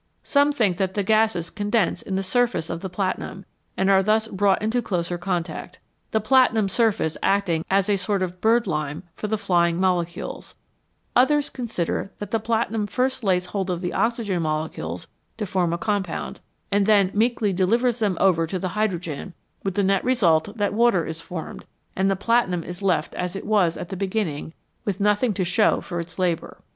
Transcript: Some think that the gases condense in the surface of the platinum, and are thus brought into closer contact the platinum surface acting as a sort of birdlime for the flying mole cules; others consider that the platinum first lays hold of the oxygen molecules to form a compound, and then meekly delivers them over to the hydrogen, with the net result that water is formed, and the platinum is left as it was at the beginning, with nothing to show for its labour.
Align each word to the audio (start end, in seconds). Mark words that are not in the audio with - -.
Some 0.23 0.51
think 0.51 0.77
that 0.77 0.95
the 0.95 1.03
gases 1.03 1.51
condense 1.51 2.01
in 2.01 2.15
the 2.15 2.23
surface 2.23 2.71
of 2.71 2.79
the 2.81 2.89
platinum, 2.89 3.45
and 3.77 3.87
are 3.87 4.01
thus 4.01 4.27
brought 4.27 4.59
into 4.59 4.81
closer 4.81 5.19
contact 5.19 5.77
the 6.09 6.19
platinum 6.19 6.67
surface 6.69 7.17
acting 7.21 7.63
as 7.69 7.87
a 7.87 7.97
sort 7.97 8.23
of 8.23 8.41
birdlime 8.41 9.03
for 9.15 9.27
the 9.27 9.37
flying 9.37 9.79
mole 9.79 10.03
cules; 10.03 10.55
others 11.15 11.51
consider 11.51 12.11
that 12.17 12.31
the 12.31 12.39
platinum 12.39 12.87
first 12.87 13.23
lays 13.23 13.45
hold 13.45 13.69
of 13.69 13.81
the 13.81 13.93
oxygen 13.93 14.41
molecules 14.41 15.05
to 15.37 15.45
form 15.45 15.71
a 15.71 15.77
compound, 15.77 16.39
and 16.71 16.87
then 16.87 17.11
meekly 17.13 17.53
delivers 17.53 17.99
them 17.99 18.17
over 18.19 18.47
to 18.47 18.57
the 18.57 18.69
hydrogen, 18.69 19.35
with 19.63 19.75
the 19.75 19.83
net 19.83 20.03
result 20.03 20.57
that 20.57 20.73
water 20.73 21.05
is 21.05 21.21
formed, 21.21 21.63
and 21.95 22.09
the 22.09 22.15
platinum 22.15 22.63
is 22.63 22.81
left 22.81 23.13
as 23.13 23.35
it 23.35 23.45
was 23.45 23.77
at 23.77 23.89
the 23.89 23.95
beginning, 23.95 24.51
with 24.83 24.99
nothing 24.99 25.31
to 25.31 25.43
show 25.45 25.79
for 25.79 25.99
its 25.99 26.17
labour. 26.17 26.59